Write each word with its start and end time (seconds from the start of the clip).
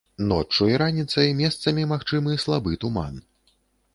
Ноччу 0.29 0.69
і 0.69 0.79
раніцай 0.81 1.33
месцамі 1.41 1.85
магчымы 1.93 2.39
слабы 2.45 2.79
туман. 2.85 3.21